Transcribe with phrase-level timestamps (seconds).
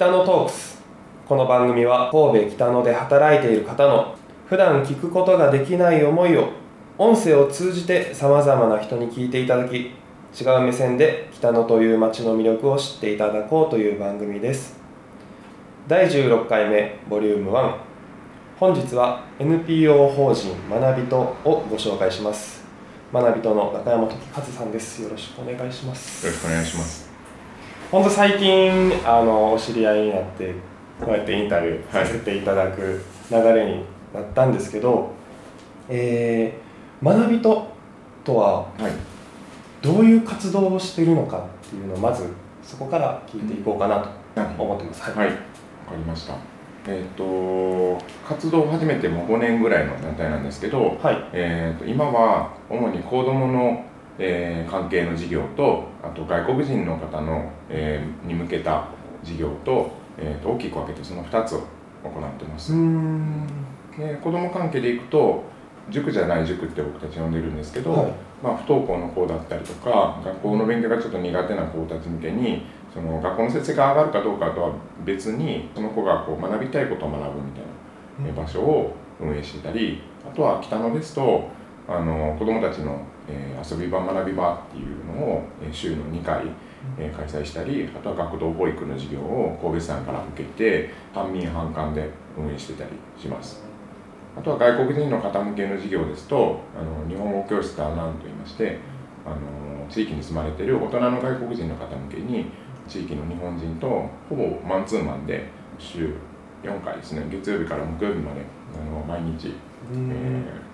[0.00, 0.78] 北野トークス。
[1.28, 4.14] この番組は神戸北野で働いている方の
[4.46, 6.48] 普段聞くことができない思いを
[6.96, 14.80] 音声を通じてさまざまな人に聞いていただき違う目線で北野という街の魅力を知っていただこうという番組です。
[15.86, 17.74] 第16回目ボリューム1
[18.58, 22.64] 本日は NPO 法人学びとをご紹介します。
[23.12, 25.02] 学びとの中山時和さんです。
[25.02, 26.24] よろしくお願いします。
[26.24, 27.09] よろしくお願いします。
[27.90, 30.54] 本当最近あのお知り合いになって
[31.00, 33.84] こうやってインタビューさせていただく流れに
[34.14, 35.10] なったんですけど、
[35.88, 37.68] えー、学びと
[38.22, 38.92] とははい
[39.82, 42.28] どういう活動をしているのかっていうのをまず
[42.62, 44.00] そこから聞いていこうかな
[44.34, 45.02] とはい思ってます。
[45.10, 45.26] はい。
[45.26, 45.38] わか
[45.92, 46.34] りました。
[46.86, 53.84] えっ、と活動を始めてもう5年ぐらいの団体なんですけど、はい、えー、と今は主に子どもの、
[54.20, 58.86] えー関係の事業とあと外国人の方の、えーに向けた
[59.24, 61.58] 事業と,、えー、と大きく分けてその2つを
[62.04, 63.46] 行ってます、ん。
[63.98, 65.42] で子ども関係でいくと
[65.90, 68.12] 塾じゃない塾って僕たち呼んでるんですけど、はい。
[68.42, 74.72] まあ、不登校の子だったりとか学校の勉強がちょっと苦手な子たち向けにその学校の成績が上がるかどうかとは
[75.04, 81.48] 別にその子がこう学びたいことを学ぶみたいなえー場所を運営していたりあとは北野ですと
[81.88, 86.46] あの子どもたちの、えー遊び場学び場っていうのを、えー週の2回、
[86.98, 92.08] えー開催したりあとは学童保育の授業を神戸市さんから受けて半民半官で
[92.38, 93.62] 運営してたりします。
[94.36, 98.78] あとは外国人の方向けの授業ですとあの日本語教室アナウンといいまして
[99.26, 99.36] あの
[99.90, 102.46] 地域に住まれている大人の外国人の方向けに
[102.86, 103.86] 地域の日本人と
[104.28, 105.46] ほぼマンツーマンで
[105.78, 106.14] 週
[106.62, 107.26] 4回ですね。
[107.30, 108.40] 月曜日から木曜日まで
[108.80, 109.52] あの毎日、
[109.92, 110.10] うん。
[110.10, 110.70] えー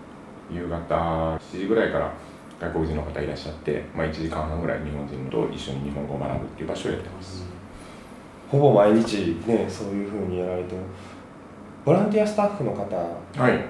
[0.48, 2.12] 夕方7時ぐらいから
[2.60, 7.44] 外国人の方いらっしゃって、まあ、1時間半ぐらい日本人と一緒に日本語を学ぶっていう場所をやってます、
[8.50, 10.78] ほぼ毎日ねそういうふうにやられてる。
[11.84, 13.62] ボランティアスタッフの方、はい、はい。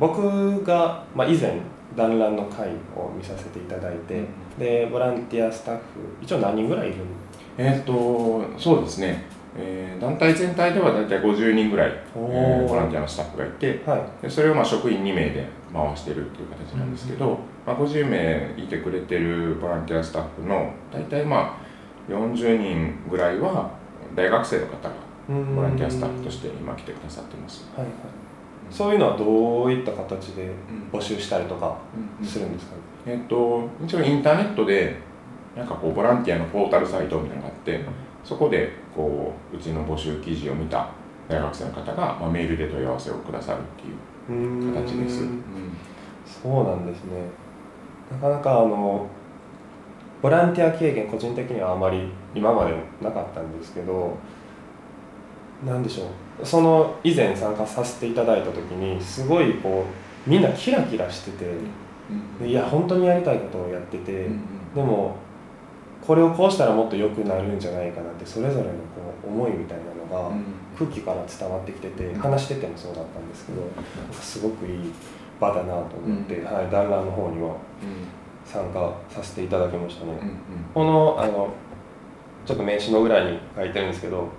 [0.00, 1.60] 僕が、まあ、以前
[1.94, 4.22] 団らんの会を見させていただいて、
[4.58, 5.82] でボランティアスタッフ
[6.22, 7.00] 一応何人ぐらいいるん
[7.58, 9.24] えーっとそうですね、
[9.56, 14.22] えー団体全体では大体50人ぐらい、えーボランティアのスタッフがいてはい。
[14.22, 23.70] でそれをまあ職員2名で回してるっていう形なんですけど、まあ、50名いてくれてるボランティアスタッフの大体まあ40人ぐらいは
[24.14, 24.94] 大学生の方が
[25.54, 27.68] ボランティアスタッフとして今来てくださってます。
[27.76, 27.94] はいはい。
[28.70, 30.50] そういうのはどういった形で
[30.92, 31.78] 募集したりとか
[32.22, 32.72] するんですか、
[33.06, 34.96] えっと一応インターネットで
[35.56, 37.80] なんかこうボランティアのポータルサイトみたいなのがあって
[38.22, 40.90] そこでこううちの募集記事を見た
[41.28, 45.22] 大学生の方が、まあ、メールで問い合わせをくださるっていううーん形です。
[45.22, 45.42] うん。
[46.24, 47.12] そうなんですね。
[48.10, 49.06] なかなかあの
[50.22, 54.16] ボランティア経験個人的にはあまり今までなかったんですけど
[55.64, 56.04] なんでしょ
[56.42, 56.46] う。
[56.46, 59.84] その以前参加させていただいた時にすごいこ
[60.26, 61.46] うみんなキラキラしてて
[62.40, 64.28] でいや本当にやりたいことをやってて、
[64.74, 65.16] でも
[66.08, 68.78] これをこうしたらもっと良くなるんじゃないかなってそれぞれのこ
[69.26, 70.34] う思いみたいなのが
[70.74, 73.60] 空気から伝わってきてて話しててもそうだったんですけど
[74.18, 74.92] すごくいい
[75.38, 77.54] 場だなと思って、はい、団らんの方には
[78.46, 80.12] 参加させていただきましたね、
[80.72, 81.52] このあの
[82.46, 84.30] ちょっと名刺の裏に書いてるんですけど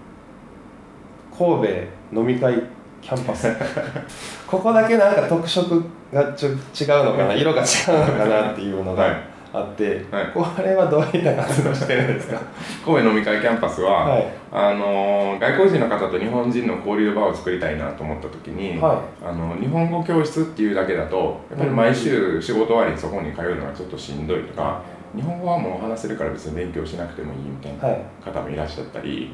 [1.37, 2.63] 神戸飲み会
[2.99, 3.47] キャンパス。
[4.47, 6.57] ここだけなんか特色がちょ違う
[7.05, 9.09] のかな色が違うのかなっていうのはい。
[9.11, 10.25] があって、はい。
[10.33, 12.39] これはどういった活動してるんですか？
[12.85, 14.27] 神戸飲み会キャンパスは、はい。
[14.51, 24.81] あの外国人の方と日本人の交流場を作りたいなと思った時に、はあの日本語教室っていうだけだとやっぱり毎週仕事終わりにそこに通うのがちょっとしんどいとか
[25.15, 28.01] 日本語はもう話せるから別に勉強しなくてもいいみたいなはい。
[28.23, 29.31] 方もいらっしゃったり、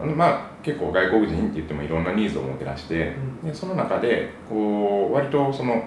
[0.00, 3.12] うん、あのまあ結構外国人って言ってもいろんなニーズを持ってらして、
[3.44, 5.82] でその中でこう割とその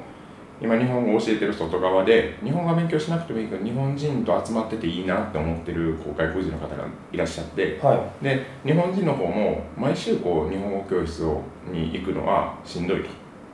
[0.62, 8.24] 今日本語を教えてる外側で日本語は勉強しなくてもいいけど日本人と集まってていいなって思ってるこう外国人の方がいらっしゃってはい。
[8.24, 11.42] で日本人の方も毎週こう日本語教室を
[11.72, 13.10] に行くのはしんどいと。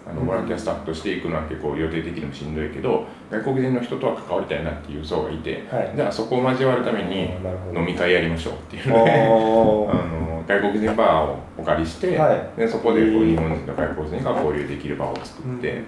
[0.08, 0.28] あのうん。
[0.28, 2.72] ボランティアスタッフとして行くのは結構予定的にもしんどい。
[2.72, 5.92] けど外国人の人とは関わりたいなっていう層がいてはい。
[5.96, 7.30] じゃあそこを交わるために
[7.76, 8.90] 飲み会やりましょうっていう。
[8.90, 12.60] ので あの外国人バーをお借りして、はい。
[12.60, 15.76] でそこでこう日本人と外国人が交流できる場を作って、うん。
[15.76, 15.86] うん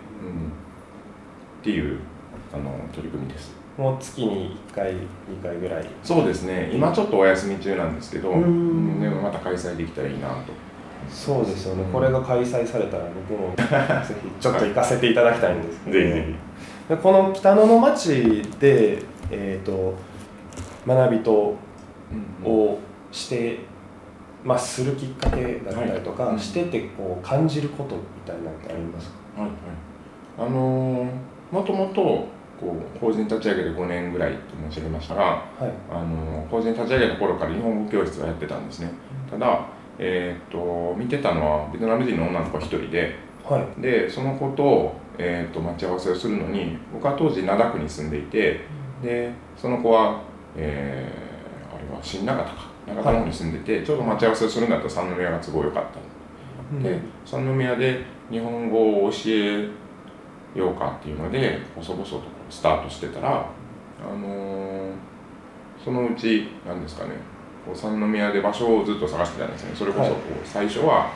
[1.67, 1.99] っていう
[2.53, 3.51] あの取り組みです。
[3.77, 4.97] もう月に1回2
[5.43, 5.85] 回ぐらい。
[6.01, 6.71] そうですね。
[6.73, 8.43] 今ちょっとお休み中なんですけど、うん。
[8.43, 10.53] うんでもまた開催できたらいいなと。
[11.09, 11.83] そうですよね。
[11.91, 13.63] これが開催されたら僕も ぜ
[14.23, 16.35] ひちょっと行かせていただきたいんですけど、 ぜひぜ
[16.87, 18.99] でこの北野の町で、
[19.29, 19.93] えー、と
[20.87, 21.55] 学びと
[22.45, 22.79] ひ、を
[23.11, 23.59] して
[24.45, 26.39] まあ、するきっかけだったりとか、はい。
[26.39, 29.41] しててこう感じることみたいなのってありますか？
[29.41, 29.57] はいはい。
[30.39, 31.07] あのー
[31.51, 32.01] もともと
[32.59, 35.71] こう法人立ち上げて5年ぐらいって申し上げましたが、はい。
[35.91, 38.91] あのー法人立ち上げた頃から日本語教室をやってたんですね。
[39.29, 39.65] ただ、
[39.99, 43.81] えーっと見てたのはベトナム人の女の子一人ではい。
[43.81, 48.61] でその子と,、えーっと待ち合わせをするのに僕は当時灘区に住んでいて
[49.03, 50.21] でその子は、
[50.55, 52.55] えーあれは新長田か。
[52.87, 56.83] 長田の方に住んでて、ちょうど待ち合わせをするんだったら三宮が都合良かった。
[56.83, 59.69] で三宮で日本語を教え
[60.57, 64.77] ようかっていうので細々とスタートしてたら、あのー
[65.83, 67.11] そのうち何ですかね
[67.65, 69.71] こう三宮で場所をずっと探してたんですね。
[69.73, 71.11] それこそこう最初は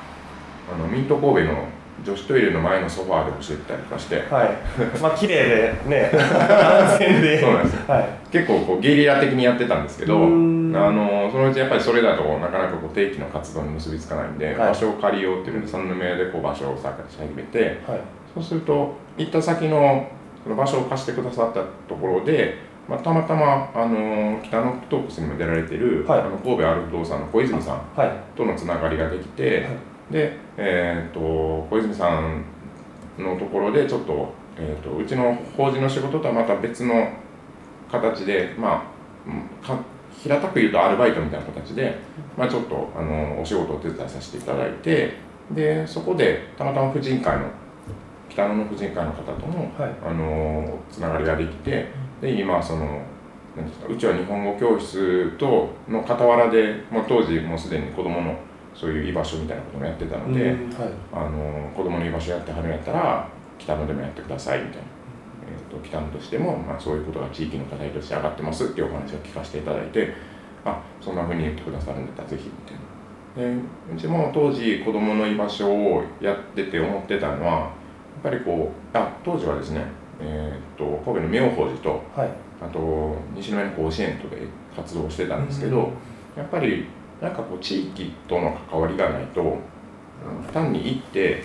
[0.73, 1.65] あのミント神戸の
[2.05, 4.15] 女子トイレの前のソファーで教えてたりとかして。
[4.29, 4.99] はい。
[5.01, 6.11] まあ綺麗でね。
[6.15, 7.41] 安全で。
[7.41, 8.09] そうなんですはい。
[8.31, 14.55] 結構こうゲリラ的にやってたんですけどあのそのうちやっぱりそれだとなかなかこう定期の活動に結びつかないんで、はい。
[14.69, 17.99] 場所を借りようっていうので三宮でこう場所を探し始めてはい
[18.33, 20.09] そうすると行った先の
[20.43, 22.55] その場所を貸してくださったところで、
[22.89, 26.19] まあ、たまたまあの北のトークスにも出られてる、はい。
[26.21, 28.37] あの神戸アル不動産の小泉さんはい。
[28.37, 29.67] とのつながりができて、
[30.09, 31.19] で、えー、と
[31.69, 32.43] 小泉さん
[33.19, 37.09] のところでちょっと,、えー、とうちの法人の仕事とはまた別の
[37.91, 38.83] 形でまあ
[39.27, 39.77] うんか
[40.21, 41.97] 平たく言うとアルバイトみたいな形で、
[42.37, 45.13] まあ、ちょっとあのお仕事をお手伝いさせていただいて
[45.51, 47.45] でそこでたまたま婦人会の
[48.31, 49.91] 北野の婦人会の方とも、はい。
[50.03, 51.87] あのつながりができて
[52.21, 53.01] で今その
[53.55, 58.39] 何ですかうちは日本語教室との傍らで、まあ、当時もうすでに子どもの
[58.73, 60.69] そういう居場所みたいなこともやってたので、うん。
[60.69, 60.89] はい。
[61.11, 63.27] あの子供の居場所やってはるんやったら
[63.59, 64.83] 北野でもやってくださいみたいな、
[65.51, 70.13] えー、と北野としても、まあ、そういうことが地域の課題として上がってますっていうお話を聞かせていただいて
[70.63, 72.91] あそんなふうに言ってくださるんだったらぜひみたいな。
[73.31, 73.61] で
[73.93, 77.71] うちも当時子供の居場所をやってて思ってたのは
[78.23, 79.83] ぱりこうあ当時はですね、
[80.19, 82.29] えー、と神戸の妙法寺とはい。
[82.61, 84.43] あと西宮の甲子園とで
[84.75, 85.91] 活動してたんですけど、
[86.37, 86.85] やっぱり
[87.19, 89.57] なんかこう地域との関わりがないとうん
[90.53, 91.43] 単に行って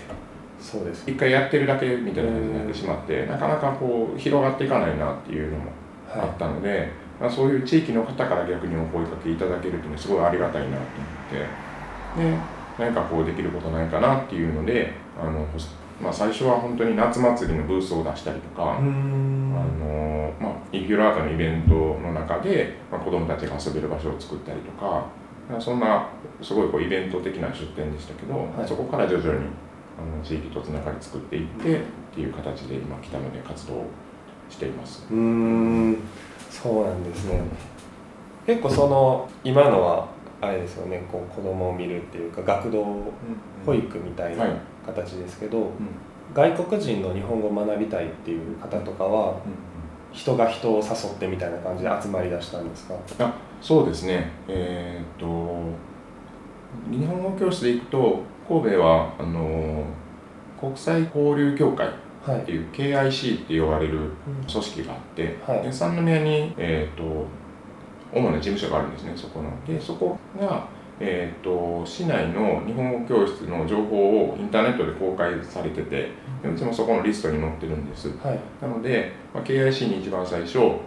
[0.61, 1.11] そうです。
[1.11, 5.65] 一回やってるだけみたいな感じになってしまってなかなかこう広がっていかないなっていうのも
[6.15, 12.39] あはったので、まあ、そういう地域の方から逆にお声かけいただけるっていうのはすごいありがたいなと思ってで
[12.79, 15.47] 何かこうできることないかなっていうのであの、
[16.01, 18.79] まあ、最初は本当に夏祭りのブースを出したりとか。
[18.79, 25.07] あのまあ、インフィールアートのイベントの中で、まあ、子どもたちが遊べる場所を作ったりとか
[25.49, 26.09] まあそんな
[26.43, 29.47] すごいこうイベント的な出店でしたけど、はいそこから徐々に
[29.99, 31.81] あの地域とつながり作っていってっ
[32.15, 33.87] ていう形で今北野で活動を
[34.51, 35.07] しています。
[35.11, 35.99] うーん
[36.51, 37.41] そうなんですね
[38.47, 40.09] 結構その今のは
[40.41, 42.85] あれですよねこう子供を見るっていうか学童
[43.65, 44.53] 保育みたいなはい
[44.87, 45.71] 形ですけど、
[46.33, 49.35] 外国人の日本語を学びたいっていう方とかは
[50.13, 52.95] 人が人を誘ってみたいな感じで集まりだしたんですか？
[53.19, 54.31] あそうですね。
[54.47, 55.27] えーっと
[56.91, 59.83] 日本語教室で行くと神戸はあの
[60.61, 61.89] 国際交流協会
[62.25, 62.43] はい。
[62.43, 63.99] っていう KIC って呼ばれる
[64.51, 65.63] 組織があって、はい。
[65.63, 67.25] で三宮に、えー、と
[68.13, 69.51] 主な事務所があるんですねそこの。
[69.67, 70.69] でそこが、
[71.01, 76.11] えー、と市内の日本語教室の情報をインターネットで公開されてて
[76.43, 78.09] でうちもそこのリストに載ってるんです。
[78.19, 78.39] はい。
[78.61, 80.79] なので、まあ、KIC に一番最初その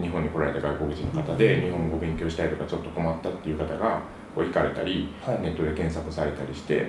[0.00, 4.00] 日本に来られた外国人の方で日本語を勉強したいとかちょっと困ったっていう方が
[4.34, 5.42] こう行かれたりはい。
[5.42, 6.86] ネットで検索されたりして、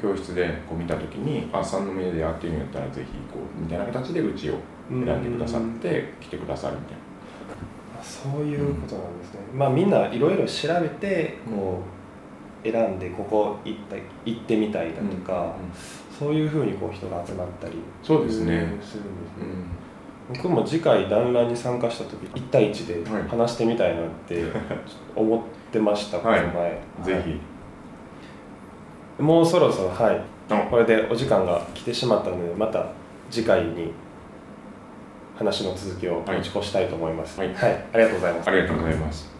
[0.00, 4.58] 教室でこう見た時にあ三宮でやってるんやったらぜひ行こうみたいな形でうちを
[4.90, 7.01] 選んでくださって来てくださるみたいな。
[8.02, 11.80] あそういうことなんですね、まあみんないろいろ調べてこ
[12.64, 15.54] う選んでここ行った行ってみたいだとか、
[16.18, 18.44] そういうふうにこう人が集まったりそうですね。
[18.44, 18.92] するんです
[20.28, 23.28] 僕も次回団らんに参加した時1対1ではい。
[23.28, 24.44] 話してみたいなって
[25.14, 25.40] 思っ
[25.70, 26.40] てました、はい。
[26.40, 26.80] この前。
[27.02, 27.22] ぜ
[29.18, 29.22] ひ。
[29.22, 30.20] もうそろそろはい。
[30.48, 30.56] あ。
[30.70, 32.86] これでお時間が来てしまったのでまた
[33.30, 33.92] 次回に
[35.36, 37.40] 話の続きを持ち越したいと思います。
[37.40, 37.48] はい。
[37.50, 37.52] あ
[37.98, 38.48] りがとうございます。
[38.48, 39.31] ありがとうございます。